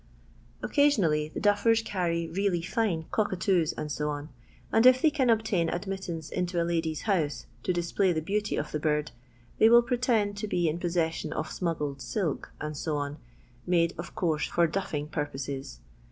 Occasionally 0.63 1.27
the 1.29 1.39
duffers 1.39 1.83
carry 1.83 2.27
really 2.27 2.63
fine 2.63 3.05
cock 3.11 3.31
atoos, 3.31 3.69
&C., 3.91 4.29
and 4.73 4.85
if 4.87 4.99
they 4.99 5.11
can 5.11 5.29
obtain 5.29 5.69
admittance 5.69 6.31
into 6.31 6.59
a 6.59 6.65
Udy's 6.65 7.03
house, 7.03 7.45
to 7.61 7.71
display 7.71 8.11
the 8.11 8.19
beauty 8.19 8.55
of 8.55 8.71
the 8.71 8.79
bird, 8.79 9.11
they 9.59 9.69
will 9.69 9.83
pretend 9.83 10.37
to 10.37 10.47
be 10.47 10.67
in 10.67 10.79
possession 10.79 11.31
of 11.31 11.51
smuggled 11.51 12.01
silk, 12.01 12.51
&c., 12.73 12.91
made 13.67 13.93
of 13.95 14.15
course 14.15 14.47
for 14.47 14.65
duffing 14.65 15.07
purposes. 15.07 15.81